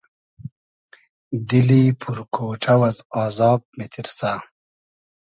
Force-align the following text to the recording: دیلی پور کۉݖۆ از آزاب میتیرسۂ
دیلی 1.47 1.83
پور 1.99 2.17
کۉݖۆ 2.33 2.75
از 2.87 2.97
آزاب 3.23 3.61
میتیرسۂ 3.77 4.31